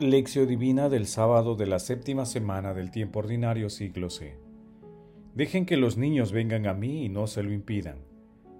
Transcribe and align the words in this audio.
Lección 0.00 0.48
Divina 0.48 0.88
del 0.88 1.06
sábado 1.06 1.56
de 1.56 1.66
la 1.66 1.78
séptima 1.78 2.24
semana 2.24 2.72
del 2.72 2.90
tiempo 2.90 3.18
ordinario 3.18 3.68
siglo 3.68 4.08
C. 4.08 4.38
Dejen 5.34 5.66
que 5.66 5.76
los 5.76 5.98
niños 5.98 6.32
vengan 6.32 6.66
a 6.66 6.72
mí 6.72 7.04
y 7.04 7.10
no 7.10 7.26
se 7.26 7.42
lo 7.42 7.52
impidan. 7.52 7.98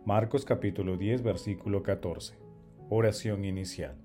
Marcos 0.04 0.44
capítulo 0.44 0.98
10 0.98 1.22
versículo 1.22 1.82
14. 1.82 2.34
Oración 2.90 3.46
inicial. 3.46 3.96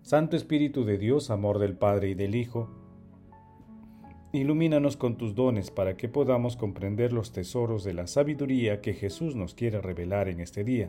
Santo 0.00 0.34
Espíritu 0.34 0.86
de 0.86 0.96
Dios, 0.96 1.28
amor 1.28 1.58
del 1.58 1.76
Padre 1.76 2.08
y 2.08 2.14
del 2.14 2.36
Hijo, 2.36 2.70
ilumínanos 4.32 4.96
con 4.96 5.18
tus 5.18 5.34
dones 5.34 5.70
para 5.70 5.98
que 5.98 6.08
podamos 6.08 6.56
comprender 6.56 7.12
los 7.12 7.32
tesoros 7.32 7.84
de 7.84 7.92
la 7.92 8.06
sabiduría 8.06 8.80
que 8.80 8.94
Jesús 8.94 9.36
nos 9.36 9.54
quiere 9.54 9.82
revelar 9.82 10.30
en 10.30 10.40
este 10.40 10.64
día. 10.64 10.88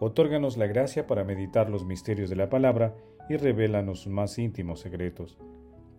Otórganos 0.00 0.56
la 0.56 0.66
gracia 0.66 1.06
para 1.06 1.22
meditar 1.22 1.70
los 1.70 1.84
misterios 1.84 2.28
de 2.28 2.34
la 2.34 2.48
palabra 2.48 2.96
y 3.30 3.36
revélanos 3.36 4.00
sus 4.00 4.12
más 4.12 4.36
íntimos 4.40 4.80
secretos. 4.80 5.38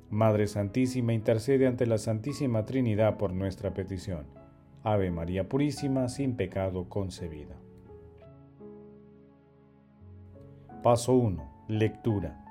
Madre 0.09 0.48
Santísima, 0.48 1.13
intercede 1.13 1.66
ante 1.66 1.85
la 1.85 1.98
Santísima 1.98 2.66
Trinidad 2.66 3.17
por 3.17 3.31
nuestra 3.31 3.73
petición. 3.73 4.26
Ave 4.84 5.12
María 5.12 5.48
Purísima, 5.48 6.09
sin 6.09 6.35
pecado 6.35 6.90
concebida. 6.90 7.55
Paso 10.84 11.13
1. 11.13 11.66
Lectura. 11.70 12.44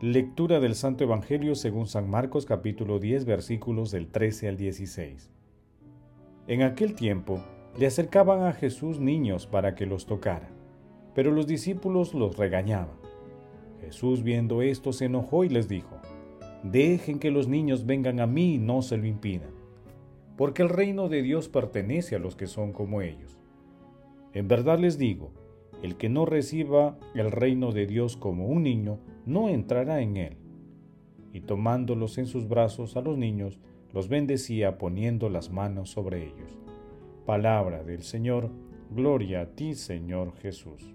Lectura 0.00 0.60
del 0.60 0.76
Santo 0.76 1.04
Evangelio 1.04 1.54
según 1.54 1.86
San 1.86 2.08
Marcos 2.08 2.46
capítulo 2.46 2.98
10 3.00 3.26
versículos 3.26 3.90
del 3.90 4.08
13 4.08 4.48
al 4.48 4.56
16. 4.56 5.30
En 6.46 6.62
aquel 6.62 6.94
tiempo 6.94 7.38
le 7.78 7.86
acercaban 7.86 8.44
a 8.44 8.54
Jesús 8.54 8.98
niños 8.98 9.46
para 9.46 9.74
que 9.74 9.84
los 9.84 10.06
tocara, 10.06 10.48
pero 11.14 11.32
los 11.32 11.46
discípulos 11.46 12.14
los 12.14 12.38
regañaban. 12.38 13.01
Jesús 13.82 14.22
viendo 14.22 14.62
esto 14.62 14.92
se 14.92 15.06
enojó 15.06 15.44
y 15.44 15.48
les 15.48 15.68
dijo, 15.68 15.96
Dejen 16.62 17.18
que 17.18 17.32
los 17.32 17.48
niños 17.48 17.84
vengan 17.84 18.20
a 18.20 18.26
mí 18.28 18.54
y 18.54 18.58
no 18.58 18.80
se 18.82 18.96
lo 18.96 19.06
impidan, 19.06 19.50
porque 20.36 20.62
el 20.62 20.68
reino 20.68 21.08
de 21.08 21.22
Dios 21.22 21.48
pertenece 21.48 22.14
a 22.14 22.20
los 22.20 22.36
que 22.36 22.46
son 22.46 22.72
como 22.72 23.02
ellos. 23.02 23.40
En 24.32 24.46
verdad 24.46 24.78
les 24.78 24.98
digo, 24.98 25.32
el 25.82 25.96
que 25.96 26.08
no 26.08 26.24
reciba 26.26 26.96
el 27.14 27.32
reino 27.32 27.72
de 27.72 27.88
Dios 27.88 28.16
como 28.16 28.46
un 28.46 28.62
niño, 28.62 29.00
no 29.26 29.48
entrará 29.48 30.00
en 30.00 30.16
él. 30.16 30.36
Y 31.32 31.40
tomándolos 31.40 32.18
en 32.18 32.26
sus 32.26 32.48
brazos 32.48 32.96
a 32.96 33.00
los 33.00 33.18
niños, 33.18 33.58
los 33.92 34.08
bendecía 34.08 34.78
poniendo 34.78 35.28
las 35.28 35.50
manos 35.50 35.90
sobre 35.90 36.24
ellos. 36.24 36.56
Palabra 37.26 37.82
del 37.82 38.02
Señor, 38.02 38.50
gloria 38.94 39.40
a 39.40 39.46
ti 39.46 39.74
Señor 39.74 40.36
Jesús. 40.36 40.94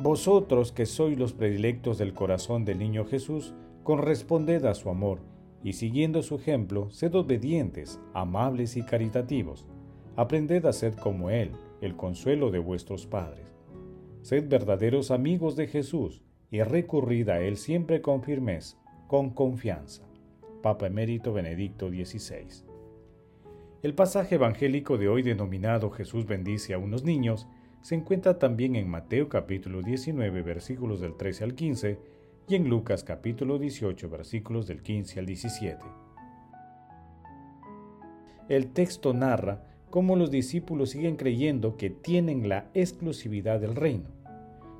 Vosotros 0.00 0.70
que 0.70 0.86
sois 0.86 1.18
los 1.18 1.32
predilectos 1.32 1.98
del 1.98 2.14
corazón 2.14 2.64
del 2.64 2.78
niño 2.78 3.04
Jesús, 3.04 3.52
corresponded 3.82 4.64
a 4.64 4.74
su 4.74 4.90
amor, 4.90 5.18
y 5.64 5.72
siguiendo 5.72 6.22
su 6.22 6.36
ejemplo, 6.36 6.88
sed 6.90 7.16
obedientes, 7.16 7.98
amables 8.14 8.76
y 8.76 8.82
caritativos. 8.82 9.66
Aprended 10.14 10.66
a 10.66 10.72
ser 10.72 10.94
como 10.94 11.30
Él, 11.30 11.50
el 11.80 11.96
consuelo 11.96 12.52
de 12.52 12.60
vuestros 12.60 13.06
padres. 13.06 13.44
Sed 14.22 14.48
verdaderos 14.48 15.10
amigos 15.10 15.56
de 15.56 15.66
Jesús, 15.66 16.22
y 16.48 16.62
recurrid 16.62 17.28
a 17.28 17.40
Él 17.40 17.56
siempre 17.56 18.00
con 18.00 18.22
firmeza, 18.22 18.78
con 19.08 19.30
confianza. 19.30 20.04
Papa 20.62 20.86
Emérito 20.86 21.32
Benedicto 21.32 21.88
XVI. 21.88 22.64
El 23.82 23.94
pasaje 23.94 24.36
evangélico 24.36 24.96
de 24.96 25.08
hoy 25.08 25.22
denominado 25.22 25.90
Jesús 25.90 26.24
bendice 26.24 26.72
a 26.72 26.78
unos 26.78 27.02
niños 27.02 27.48
se 27.80 27.94
encuentra 27.94 28.38
también 28.38 28.76
en 28.76 28.88
Mateo 28.88 29.28
capítulo 29.28 29.82
19 29.82 30.42
versículos 30.42 31.00
del 31.00 31.16
13 31.16 31.44
al 31.44 31.54
15 31.54 31.98
y 32.48 32.54
en 32.54 32.68
Lucas 32.68 33.04
capítulo 33.04 33.58
18 33.58 34.08
versículos 34.08 34.66
del 34.66 34.82
15 34.82 35.20
al 35.20 35.26
17. 35.26 35.84
El 38.48 38.72
texto 38.72 39.12
narra 39.12 39.64
cómo 39.90 40.16
los 40.16 40.30
discípulos 40.30 40.90
siguen 40.90 41.16
creyendo 41.16 41.76
que 41.76 41.90
tienen 41.90 42.48
la 42.48 42.68
exclusividad 42.74 43.60
del 43.60 43.74
reino. 43.74 44.08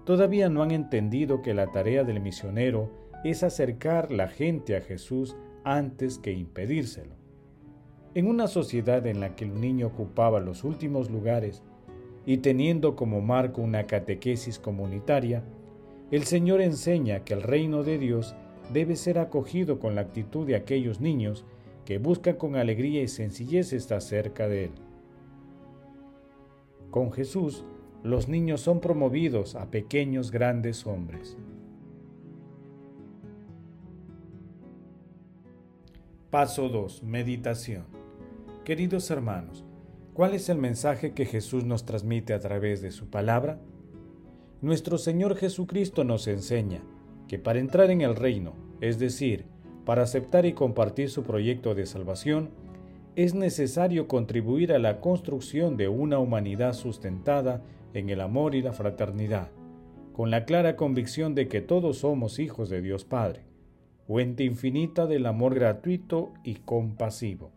Todavía 0.04 0.48
no 0.48 0.62
han 0.62 0.70
entendido 0.70 1.42
que 1.42 1.54
la 1.54 1.70
tarea 1.70 2.04
del 2.04 2.20
misionero 2.20 2.90
es 3.24 3.42
acercar 3.42 4.10
la 4.10 4.28
gente 4.28 4.76
a 4.76 4.80
Jesús 4.80 5.36
antes 5.64 6.18
que 6.18 6.32
impedírselo. 6.32 7.14
En 8.14 8.26
una 8.26 8.48
sociedad 8.48 9.06
en 9.06 9.20
la 9.20 9.36
que 9.36 9.44
el 9.44 9.60
niño 9.60 9.88
ocupaba 9.88 10.40
los 10.40 10.64
últimos 10.64 11.10
lugares 11.10 11.62
y 12.26 12.38
teniendo 12.38 12.96
como 12.96 13.20
marco 13.20 13.62
una 13.62 13.86
catequesis 13.86 14.58
comunitaria, 14.58 15.42
el 16.10 16.24
Señor 16.24 16.60
enseña 16.60 17.24
que 17.24 17.34
el 17.34 17.42
reino 17.42 17.82
de 17.82 17.98
Dios 17.98 18.34
debe 18.72 18.96
ser 18.96 19.18
acogido 19.18 19.78
con 19.78 19.94
la 19.94 20.02
actitud 20.02 20.46
de 20.46 20.56
aquellos 20.56 21.00
niños 21.00 21.44
que 21.84 21.98
buscan 21.98 22.36
con 22.36 22.56
alegría 22.56 23.02
y 23.02 23.08
sencillez 23.08 23.72
estar 23.72 24.02
cerca 24.02 24.48
de 24.48 24.66
Él. 24.66 24.70
Con 26.90 27.12
Jesús, 27.12 27.64
los 28.02 28.28
niños 28.28 28.60
son 28.60 28.80
promovidos 28.80 29.54
a 29.54 29.70
pequeños 29.70 30.30
grandes 30.30 30.86
hombres. 30.86 31.36
Paso 36.30 36.68
2. 36.68 37.02
Meditación. 37.04 37.84
Queridos 38.64 39.10
hermanos, 39.10 39.64
¿Cuál 40.18 40.34
es 40.34 40.48
el 40.48 40.58
mensaje 40.58 41.12
que 41.12 41.26
Jesús 41.26 41.62
nos 41.62 41.84
transmite 41.86 42.34
a 42.34 42.40
través 42.40 42.82
de 42.82 42.90
su 42.90 43.08
palabra? 43.08 43.60
Nuestro 44.60 44.98
Señor 44.98 45.36
Jesucristo 45.36 46.02
nos 46.02 46.26
enseña 46.26 46.82
que 47.28 47.38
para 47.38 47.60
entrar 47.60 47.92
en 47.92 48.00
el 48.00 48.16
reino, 48.16 48.54
es 48.80 48.98
decir, 48.98 49.44
para 49.84 50.02
aceptar 50.02 50.44
y 50.44 50.54
compartir 50.54 51.08
su 51.08 51.22
proyecto 51.22 51.76
de 51.76 51.86
salvación, 51.86 52.50
es 53.14 53.34
necesario 53.34 54.08
contribuir 54.08 54.72
a 54.72 54.80
la 54.80 55.00
construcción 55.00 55.76
de 55.76 55.86
una 55.86 56.18
humanidad 56.18 56.72
sustentada 56.72 57.62
en 57.94 58.10
el 58.10 58.20
amor 58.20 58.56
y 58.56 58.62
la 58.62 58.72
fraternidad, 58.72 59.52
con 60.12 60.32
la 60.32 60.46
clara 60.46 60.74
convicción 60.74 61.36
de 61.36 61.46
que 61.46 61.60
todos 61.60 61.98
somos 61.98 62.40
hijos 62.40 62.68
de 62.68 62.82
Dios 62.82 63.04
Padre, 63.04 63.44
fuente 64.04 64.42
infinita 64.42 65.06
del 65.06 65.26
amor 65.26 65.54
gratuito 65.54 66.34
y 66.42 66.56
compasivo. 66.56 67.52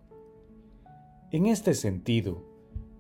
En 1.32 1.48
este 1.48 1.74
sentido, 1.74 2.51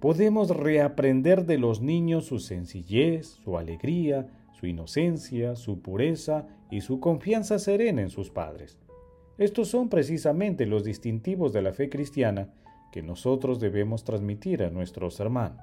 podemos 0.01 0.49
reaprender 0.49 1.45
de 1.45 1.59
los 1.59 1.79
niños 1.79 2.25
su 2.25 2.39
sencillez, 2.39 3.27
su 3.43 3.55
alegría, 3.59 4.27
su 4.59 4.65
inocencia, 4.65 5.55
su 5.55 5.79
pureza 5.79 6.47
y 6.71 6.81
su 6.81 6.99
confianza 6.99 7.59
serena 7.59 8.01
en 8.01 8.09
sus 8.09 8.31
padres. 8.31 8.79
Estos 9.37 9.67
son 9.67 9.89
precisamente 9.89 10.65
los 10.65 10.83
distintivos 10.83 11.53
de 11.53 11.61
la 11.61 11.71
fe 11.71 11.87
cristiana 11.87 12.49
que 12.91 13.03
nosotros 13.03 13.59
debemos 13.59 14.03
transmitir 14.03 14.63
a 14.63 14.71
nuestros 14.71 15.19
hermanos. 15.19 15.61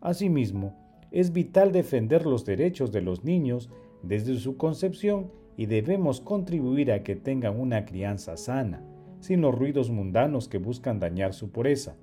Asimismo, 0.00 0.76
es 1.12 1.32
vital 1.32 1.70
defender 1.70 2.26
los 2.26 2.44
derechos 2.44 2.90
de 2.90 3.02
los 3.02 3.22
niños 3.22 3.70
desde 4.02 4.36
su 4.36 4.56
concepción 4.56 5.30
y 5.56 5.66
debemos 5.66 6.20
contribuir 6.20 6.90
a 6.90 7.04
que 7.04 7.14
tengan 7.14 7.60
una 7.60 7.84
crianza 7.84 8.36
sana, 8.36 8.82
sin 9.20 9.42
los 9.42 9.56
ruidos 9.56 9.90
mundanos 9.90 10.48
que 10.48 10.58
buscan 10.58 10.98
dañar 10.98 11.34
su 11.34 11.52
pureza 11.52 11.94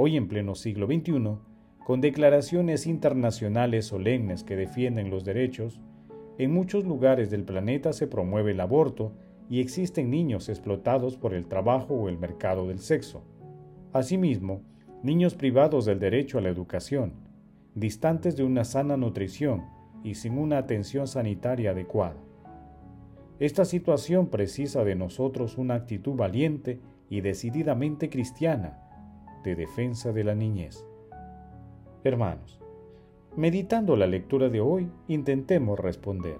hoy 0.00 0.16
en 0.16 0.28
pleno 0.28 0.54
siglo 0.54 0.86
XXI, 0.86 1.38
con 1.84 2.00
declaraciones 2.00 2.86
internacionales 2.86 3.86
solemnes 3.86 4.44
que 4.44 4.54
defienden 4.54 5.10
los 5.10 5.24
derechos, 5.24 5.80
en 6.38 6.52
muchos 6.52 6.84
lugares 6.84 7.30
del 7.30 7.42
planeta 7.42 7.92
se 7.92 8.06
promueve 8.06 8.52
el 8.52 8.60
aborto 8.60 9.12
y 9.50 9.58
existen 9.58 10.08
niños 10.08 10.48
explotados 10.48 11.16
por 11.16 11.34
el 11.34 11.46
trabajo 11.48 11.94
o 11.94 12.08
el 12.08 12.16
mercado 12.16 12.68
del 12.68 12.78
sexo. 12.78 13.24
Asimismo, 13.92 14.62
niños 15.02 15.34
privados 15.34 15.84
del 15.84 15.98
derecho 15.98 16.38
a 16.38 16.42
la 16.42 16.50
educación, 16.50 17.14
distantes 17.74 18.36
de 18.36 18.44
una 18.44 18.62
sana 18.62 18.96
nutrición 18.96 19.64
y 20.04 20.14
sin 20.14 20.38
una 20.38 20.58
atención 20.58 21.08
sanitaria 21.08 21.72
adecuada. 21.72 22.22
Esta 23.40 23.64
situación 23.64 24.28
precisa 24.28 24.84
de 24.84 24.94
nosotros 24.94 25.58
una 25.58 25.74
actitud 25.74 26.14
valiente 26.14 26.78
y 27.10 27.20
decididamente 27.20 28.08
cristiana 28.10 28.84
de 29.42 29.54
defensa 29.54 30.12
de 30.12 30.24
la 30.24 30.34
niñez. 30.34 30.84
Hermanos, 32.04 32.60
meditando 33.36 33.96
la 33.96 34.06
lectura 34.06 34.48
de 34.48 34.60
hoy, 34.60 34.90
intentemos 35.08 35.78
responder. 35.78 36.38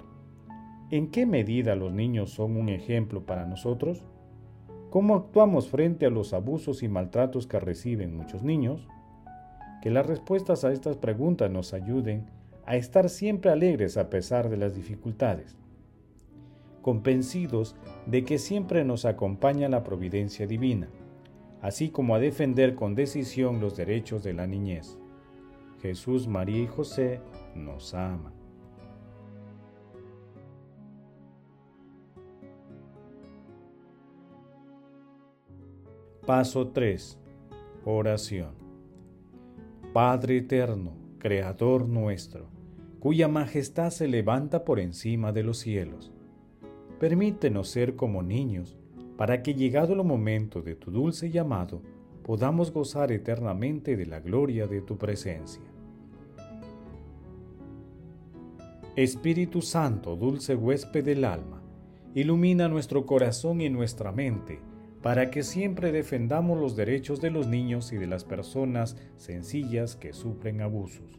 ¿En 0.91 1.11
qué 1.11 1.27
medida 1.27 1.77
los 1.77 1.93
niños 1.93 2.31
son 2.31 2.57
un 2.57 2.69
ejemplo 2.69 3.25
para 3.27 3.45
nosotros? 3.45 4.05
¿Cómo 4.91 5.17
actuamos 5.17 5.69
frente 5.69 6.07
a 6.07 6.11
los 6.11 6.33
abusos 6.33 6.83
y 6.83 6.89
maltratos 6.89 7.47
que 7.47 7.61
reciben 7.61 8.17
muchos 8.17 8.43
niños? 8.43 8.87
Que 9.83 9.91
las 9.91 10.07
respuestas 10.07 10.65
a 10.65 10.73
estas 10.73 10.97
preguntas 10.97 11.51
nos 11.51 11.75
ayuden 11.75 12.27
a 12.65 12.77
estar 12.77 13.11
siempre 13.11 13.51
alegres 13.51 13.97
a 13.97 14.11
pesar 14.11 14.49
de 14.49 14.57
las 14.57 14.75
dificultades, 14.75 15.57
convencidos 16.83 17.77
de 18.07 18.25
que 18.25 18.39
siempre 18.39 18.85
nos 18.85 19.05
acompaña 19.05 19.69
la 19.69 19.85
providencia 19.85 20.47
divina 20.47 20.89
así 21.61 21.91
como 21.91 22.15
a 22.15 22.19
defender 22.19 22.75
con 22.75 22.95
decisión 22.95 23.61
los 23.61 23.77
derechos 23.77 24.23
de 24.23 24.33
la 24.33 24.47
niñez. 24.47 24.99
Jesús, 25.83 26.27
María 26.27 26.63
y 26.63 26.67
José 26.67 27.21
nos 27.55 27.95
ama. 27.95 28.33
Paso 36.27 36.69
3. 36.69 37.19
Oración. 37.87 38.51
Padre 39.95 40.37
eterno, 40.37 40.93
Creador 41.19 41.89
nuestro, 41.89 42.51
cuya 43.01 43.29
majestad 43.29 43.91
se 43.91 44.07
levanta 44.07 44.65
por 44.65 44.79
encima 44.79 45.33
de 45.33 45.43
los 45.43 45.59
cielos, 45.59 46.13
permítenos 47.01 47.71
ser 47.71 47.97
como 47.97 48.23
niños, 48.23 48.78
para 49.19 49.43
que 49.43 49.53
llegado 49.53 49.95
el 49.95 50.05
momento 50.05 50.63
de 50.63 50.77
tu 50.77 50.93
dulce 50.93 51.29
llamado, 51.29 51.83
podamos 52.23 52.71
gozar 52.71 53.11
eternamente 53.11 53.97
de 53.97 54.07
la 54.07 54.21
gloria 54.21 54.69
de 54.69 54.81
tu 54.81 54.97
presencia. 54.97 55.65
Espíritu 58.95 59.61
Santo, 59.61 60.15
dulce 60.15 60.55
huésped 60.55 61.05
del 61.05 61.25
alma, 61.25 61.61
ilumina 62.15 62.69
nuestro 62.69 63.07
corazón 63.07 63.61
y 63.61 63.69
nuestra 63.69 64.13
mente, 64.13 64.61
para 65.03 65.33
que 65.33 65.43
siempre 65.43 65.91
defendamos 65.91 66.57
los 66.57 66.77
derechos 66.77 67.21
de 67.21 67.33
los 67.33 67.49
niños 67.49 67.93
y 67.93 67.97
de 67.97 68.07
las 68.07 68.23
personas 68.23 68.97
sencillas 69.17 69.97
que 69.97 70.13
sufren 70.13 70.61
abusos. 70.61 71.19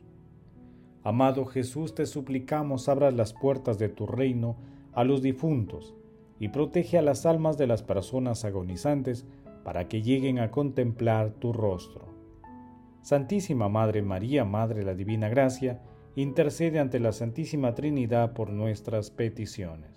Amado 1.03 1.45
Jesús, 1.45 1.95
te 1.95 2.05
suplicamos 2.05 2.87
abras 2.87 3.13
las 3.13 3.33
puertas 3.33 3.77
de 3.77 3.89
tu 3.89 4.07
reino 4.07 4.55
a 4.93 5.03
los 5.03 5.21
difuntos 5.21 5.95
y 6.39 6.49
protege 6.49 6.97
a 6.97 7.01
las 7.01 7.25
almas 7.25 7.57
de 7.57 7.67
las 7.67 7.83
personas 7.83 8.45
agonizantes 8.45 9.25
para 9.63 9.87
que 9.87 10.01
lleguen 10.01 10.39
a 10.39 10.51
contemplar 10.51 11.31
tu 11.31 11.53
rostro. 11.53 12.07
Santísima 13.01 13.69
Madre 13.69 14.01
María, 14.01 14.45
Madre 14.45 14.79
de 14.79 14.85
la 14.85 14.93
Divina 14.93 15.29
Gracia, 15.29 15.81
intercede 16.15 16.79
ante 16.79 16.99
la 16.99 17.11
Santísima 17.11 17.73
Trinidad 17.75 18.33
por 18.33 18.49
nuestras 18.49 19.11
peticiones. 19.11 19.89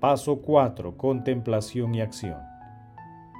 Paso 0.00 0.42
4. 0.42 0.96
Contemplación 0.96 1.94
y 1.94 2.00
acción. 2.00 2.40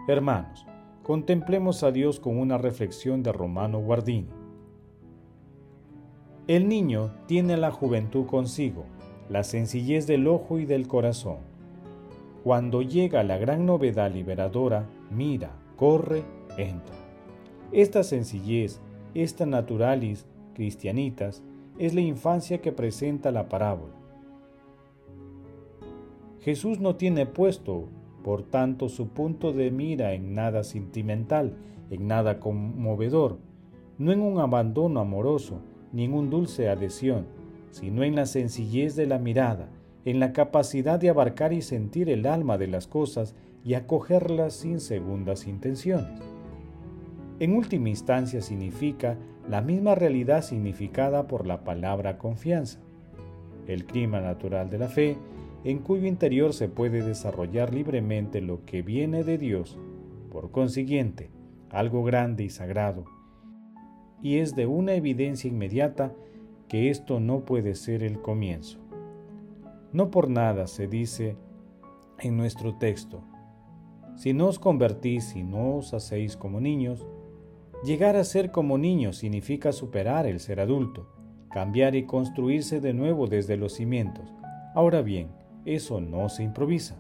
Hermanos, 0.07 0.65
contemplemos 1.03 1.83
a 1.83 1.91
Dios 1.91 2.21
con 2.21 2.39
una 2.39 2.57
reflexión 2.57 3.25
de 3.25 3.33
Romano 3.33 3.81
Guardini. 3.81 4.42
El 6.47 6.69
niño 6.69 7.11
tiene 7.27 7.57
la 7.57 7.71
juventud 7.71 8.27
consigo, 8.27 8.85
la 9.29 9.45
sencillez 9.45 10.07
del 10.07 10.27
ojo 10.27 10.59
y 10.59 10.67
del 10.67 10.89
corazón. 10.89 11.39
Cuando 12.45 12.83
llega 12.83 13.23
la 13.23 13.39
gran 13.39 13.67
novedad 13.67 14.13
liberadora, 14.13 14.87
mira, 15.11 15.53
corre, 15.77 16.25
entra. 16.59 16.97
Esta 17.71 18.03
sencillez, 18.03 18.81
esta 19.15 19.47
naturalis 19.47 20.27
cristianitas, 20.55 21.43
es 21.79 21.95
la 21.95 22.01
infancia 22.01 22.61
que 22.61 22.73
presenta 22.73 23.31
la 23.31 23.49
parábola 23.49 24.03
Jesús 26.43 26.81
no 26.81 26.97
tiene 26.97 27.25
puesto, 27.25 27.85
por 28.25 28.43
tanto, 28.43 28.89
su 28.89 29.09
punto 29.09 29.53
de 29.53 29.71
mira 29.71 30.13
en 30.13 30.35
nada 30.35 30.65
sentimental, 30.65 31.57
en 31.89 32.09
nada 32.09 32.41
conmovedor, 32.41 33.39
no 33.97 34.11
en 34.11 34.21
un 34.21 34.41
abandono 34.41 34.99
amoroso, 34.99 35.61
ni 35.93 36.09
dulce 36.09 36.69
adhesión, 36.69 37.27
sino 37.71 38.03
en 38.03 38.15
la 38.15 38.27
sencillez 38.27 38.97
de 38.97 39.07
la 39.07 39.19
mirada, 39.19 39.69
en 40.05 40.21
la 40.21 40.33
capacidad 40.33 40.99
de 40.99 41.11
abarcar 41.11 41.53
y 41.53 41.63
sentir 41.63 42.09
el 42.09 42.27
alma 42.27 42.59
de 42.59 42.67
las 42.67 42.87
cosas 42.87 43.35
y 43.65 43.75
acogerlas 43.75 44.55
sin 44.55 44.81
segundas 44.81 45.47
intenciones. 45.47 46.21
En 47.39 47.55
última 47.55 47.89
instancia 47.89 48.41
significa 48.41 49.17
la 49.49 49.61
misma 49.61 49.95
realidad 49.95 50.43
significada 50.43 51.27
por 51.27 51.47
la 51.47 51.65
palabra 51.65 52.19
confianza. 52.19 52.81
El 53.67 53.85
clima 53.85 54.21
natural 54.21 54.71
de 54.71 54.79
la 54.79 54.89
fe 54.89 55.17
en 55.65 55.79
cuyo 55.79 56.07
interior 56.07 56.53
se 56.53 56.69
puede 56.69 57.03
desarrollar 57.03 57.73
libremente 57.73 58.41
lo 58.41 58.65
que 58.65 58.83
viene 58.83 59.23
de 59.23 59.39
Dios, 59.39 59.79
por 60.31 60.51
consiguiente, 60.51 61.31
algo 61.71 62.03
grande 62.03 62.45
y 62.45 62.51
sagrado, 62.51 63.05
y 64.23 64.39
es 64.39 64.55
de 64.55 64.67
una 64.67 64.95
evidencia 64.95 65.49
inmediata 65.49 66.15
que 66.69 66.91
esto 66.91 67.21
no 67.21 67.45
puede 67.45 67.75
ser 67.75 68.03
el 68.03 68.21
comienzo. 68.21 68.79
No 69.93 70.11
por 70.11 70.31
nada 70.31 70.67
se 70.67 70.87
dice 70.87 71.37
en 72.19 72.37
nuestro 72.37 72.77
texto, 72.77 73.23
si 74.17 74.33
no 74.33 74.47
os 74.47 74.59
convertís 74.59 75.35
y 75.37 75.43
no 75.43 75.77
os 75.77 75.95
hacéis 75.95 76.37
como 76.37 76.61
niños, 76.61 77.07
llegar 77.85 78.17
a 78.17 78.25
ser 78.25 78.53
como 78.53 78.79
niños 78.79 79.17
significa 79.17 79.73
superar 79.73 80.27
el 80.27 80.39
ser 80.39 80.61
adulto, 80.61 81.09
cambiar 81.51 81.95
y 81.95 82.05
construirse 82.05 82.81
de 82.81 82.95
nuevo 82.95 83.27
desde 83.27 83.57
los 83.57 83.75
cimientos. 83.75 84.33
Ahora 84.75 85.03
bien, 85.03 85.29
eso 85.65 86.01
no 86.01 86.29
se 86.29 86.43
improvisa. 86.43 86.97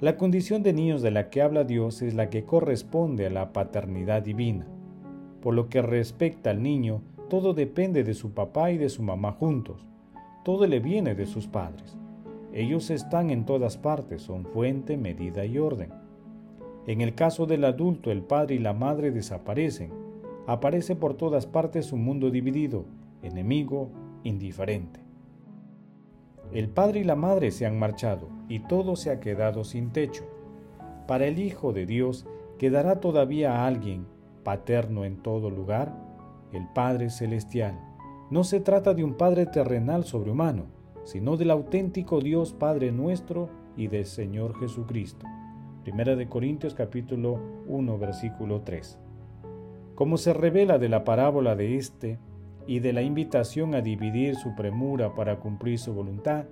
La 0.00 0.16
condición 0.16 0.62
de 0.62 0.72
niños 0.72 1.02
de 1.02 1.10
la 1.10 1.28
que 1.28 1.42
habla 1.42 1.64
Dios 1.64 2.02
es 2.02 2.14
la 2.14 2.30
que 2.30 2.44
corresponde 2.44 3.26
a 3.26 3.30
la 3.30 3.52
paternidad 3.52 4.22
divina. 4.22 4.66
Por 5.42 5.54
lo 5.54 5.68
que 5.68 5.82
respecta 5.82 6.50
al 6.50 6.62
niño, 6.62 7.02
todo 7.28 7.54
depende 7.54 8.04
de 8.04 8.14
su 8.14 8.32
papá 8.32 8.70
y 8.70 8.78
de 8.78 8.88
su 8.88 9.02
mamá 9.02 9.32
juntos. 9.32 9.86
Todo 10.44 10.66
le 10.66 10.80
viene 10.80 11.14
de 11.14 11.26
sus 11.26 11.46
padres. 11.46 11.96
Ellos 12.52 12.90
están 12.90 13.30
en 13.30 13.44
todas 13.44 13.76
partes, 13.76 14.22
son 14.22 14.46
fuente, 14.46 14.96
medida 14.96 15.44
y 15.44 15.58
orden. 15.58 15.90
En 16.86 17.02
el 17.02 17.14
caso 17.14 17.44
del 17.44 17.64
adulto, 17.64 18.10
el 18.10 18.22
padre 18.22 18.54
y 18.54 18.58
la 18.58 18.72
madre 18.72 19.10
desaparecen. 19.10 19.92
Aparece 20.46 20.96
por 20.96 21.14
todas 21.14 21.46
partes 21.46 21.92
un 21.92 22.02
mundo 22.02 22.30
dividido, 22.30 22.86
enemigo, 23.22 23.90
indiferente. 24.24 25.00
El 26.52 26.70
padre 26.70 27.00
y 27.00 27.04
la 27.04 27.16
madre 27.16 27.50
se 27.50 27.66
han 27.66 27.78
marchado 27.78 28.30
y 28.48 28.60
todo 28.60 28.96
se 28.96 29.10
ha 29.10 29.20
quedado 29.20 29.64
sin 29.64 29.90
techo. 29.90 30.24
Para 31.06 31.26
el 31.26 31.38
Hijo 31.38 31.74
de 31.74 31.84
Dios 31.84 32.26
quedará 32.56 33.00
todavía 33.00 33.66
alguien, 33.66 34.06
paterno 34.48 35.04
en 35.04 35.18
todo 35.18 35.50
lugar, 35.50 35.94
el 36.54 36.66
Padre 36.68 37.10
Celestial. 37.10 37.78
No 38.30 38.44
se 38.44 38.60
trata 38.60 38.94
de 38.94 39.04
un 39.04 39.12
Padre 39.12 39.44
terrenal 39.44 40.04
sobrehumano, 40.04 40.68
sino 41.04 41.36
del 41.36 41.50
auténtico 41.50 42.22
Dios 42.22 42.54
Padre 42.54 42.90
nuestro 42.90 43.50
y 43.76 43.88
del 43.88 44.06
Señor 44.06 44.58
Jesucristo. 44.58 45.26
Primera 45.82 46.16
de 46.16 46.30
Corintios 46.30 46.72
capítulo 46.72 47.38
1 47.66 47.98
versículo 47.98 48.62
3. 48.62 48.98
Como 49.94 50.16
se 50.16 50.32
revela 50.32 50.78
de 50.78 50.88
la 50.88 51.04
parábola 51.04 51.54
de 51.54 51.76
este, 51.76 52.18
y 52.66 52.80
de 52.80 52.94
la 52.94 53.02
invitación 53.02 53.74
a 53.74 53.82
dividir 53.82 54.36
su 54.36 54.54
premura 54.54 55.14
para 55.14 55.40
cumplir 55.40 55.78
su 55.78 55.92
voluntad, 55.92 56.46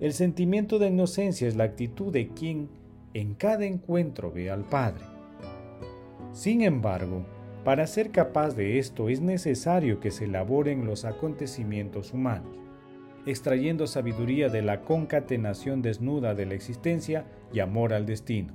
el 0.00 0.14
sentimiento 0.14 0.80
de 0.80 0.88
inocencia 0.88 1.46
es 1.46 1.54
la 1.54 1.62
actitud 1.62 2.12
de 2.12 2.30
quien 2.30 2.68
en 3.14 3.34
cada 3.34 3.66
encuentro 3.66 4.32
ve 4.32 4.50
al 4.50 4.64
Padre. 4.64 5.19
Sin 6.32 6.62
embargo, 6.62 7.24
para 7.64 7.86
ser 7.86 8.10
capaz 8.10 8.54
de 8.54 8.78
esto 8.78 9.08
es 9.08 9.20
necesario 9.20 10.00
que 10.00 10.10
se 10.10 10.24
elaboren 10.24 10.86
los 10.86 11.04
acontecimientos 11.04 12.14
humanos, 12.14 12.56
extrayendo 13.26 13.86
sabiduría 13.86 14.48
de 14.48 14.62
la 14.62 14.82
concatenación 14.82 15.82
desnuda 15.82 16.34
de 16.34 16.46
la 16.46 16.54
existencia 16.54 17.26
y 17.52 17.58
amor 17.58 17.92
al 17.92 18.06
destino. 18.06 18.54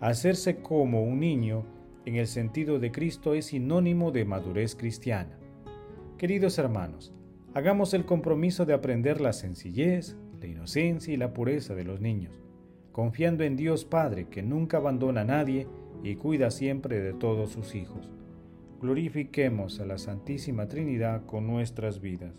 Hacerse 0.00 0.62
como 0.62 1.02
un 1.02 1.20
niño 1.20 1.64
en 2.06 2.16
el 2.16 2.26
sentido 2.26 2.78
de 2.78 2.90
Cristo 2.90 3.34
es 3.34 3.46
sinónimo 3.46 4.10
de 4.10 4.24
madurez 4.24 4.74
cristiana. 4.74 5.38
Queridos 6.16 6.58
hermanos, 6.58 7.12
hagamos 7.54 7.92
el 7.92 8.06
compromiso 8.06 8.64
de 8.64 8.72
aprender 8.72 9.20
la 9.20 9.34
sencillez, 9.34 10.16
la 10.40 10.46
inocencia 10.46 11.12
y 11.12 11.18
la 11.18 11.34
pureza 11.34 11.74
de 11.74 11.84
los 11.84 12.00
niños, 12.00 12.40
confiando 12.92 13.44
en 13.44 13.56
Dios 13.56 13.84
Padre 13.84 14.26
que 14.28 14.42
nunca 14.42 14.78
abandona 14.78 15.20
a 15.20 15.24
nadie 15.24 15.66
y 16.02 16.16
cuida 16.16 16.50
siempre 16.50 17.00
de 17.00 17.12
todos 17.12 17.50
sus 17.50 17.74
hijos. 17.74 18.08
Glorifiquemos 18.80 19.80
a 19.80 19.86
la 19.86 19.98
Santísima 19.98 20.68
Trinidad 20.68 21.26
con 21.26 21.46
nuestras 21.46 22.00
vidas. 22.00 22.32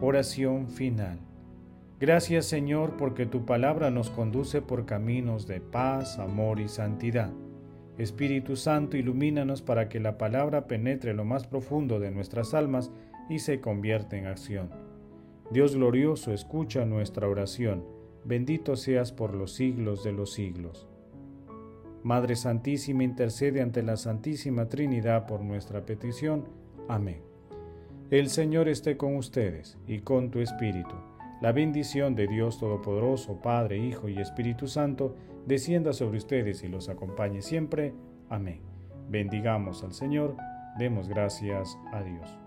Oración 0.00 0.68
final. 0.68 1.20
Gracias 2.00 2.46
Señor 2.46 2.96
porque 2.96 3.26
tu 3.26 3.44
palabra 3.46 3.92
nos 3.92 4.10
conduce 4.10 4.60
por 4.60 4.84
caminos 4.84 5.46
de 5.46 5.60
paz, 5.60 6.18
amor 6.18 6.58
y 6.58 6.66
santidad. 6.66 7.30
Espíritu 7.98 8.56
Santo, 8.56 8.96
ilumínanos 8.96 9.62
para 9.62 9.88
que 9.88 10.00
la 10.00 10.18
palabra 10.18 10.66
penetre 10.66 11.14
lo 11.14 11.24
más 11.24 11.46
profundo 11.46 12.00
de 12.00 12.10
nuestras 12.10 12.54
almas 12.54 12.90
y 13.28 13.38
se 13.38 13.60
convierta 13.60 14.16
en 14.16 14.26
acción. 14.26 14.81
Dios 15.52 15.76
glorioso, 15.76 16.32
escucha 16.32 16.86
nuestra 16.86 17.28
oración. 17.28 17.84
Bendito 18.24 18.74
seas 18.74 19.12
por 19.12 19.34
los 19.34 19.52
siglos 19.52 20.02
de 20.02 20.12
los 20.12 20.32
siglos. 20.32 20.88
Madre 22.02 22.36
Santísima, 22.36 23.04
intercede 23.04 23.60
ante 23.60 23.82
la 23.82 23.98
Santísima 23.98 24.70
Trinidad 24.70 25.26
por 25.26 25.42
nuestra 25.42 25.84
petición. 25.84 26.44
Amén. 26.88 27.20
El 28.10 28.30
Señor 28.30 28.66
esté 28.66 28.96
con 28.96 29.16
ustedes 29.16 29.76
y 29.86 29.98
con 29.98 30.30
tu 30.30 30.40
espíritu. 30.40 30.94
La 31.42 31.52
bendición 31.52 32.14
de 32.14 32.28
Dios 32.28 32.58
Todopoderoso, 32.58 33.42
Padre, 33.42 33.76
Hijo 33.76 34.08
y 34.08 34.18
Espíritu 34.18 34.68
Santo, 34.68 35.16
descienda 35.46 35.92
sobre 35.92 36.16
ustedes 36.16 36.62
y 36.62 36.68
los 36.68 36.88
acompañe 36.88 37.42
siempre. 37.42 37.92
Amén. 38.30 38.60
Bendigamos 39.10 39.84
al 39.84 39.92
Señor, 39.92 40.34
demos 40.78 41.08
gracias 41.08 41.76
a 41.92 42.02
Dios. 42.02 42.41